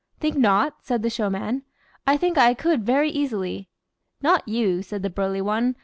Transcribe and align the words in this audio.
"Think 0.19 0.35
not?" 0.35 0.77
said 0.83 1.03
the 1.03 1.11
showman. 1.11 1.61
"I 2.07 2.17
think 2.17 2.35
I 2.35 2.55
could 2.55 2.83
very 2.83 3.11
easily." 3.11 3.69
"Not 4.19 4.47
you," 4.47 4.81
said 4.81 5.03
the 5.03 5.11
burly 5.11 5.41
one. 5.41 5.75